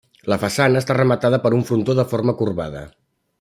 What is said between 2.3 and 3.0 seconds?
corbada.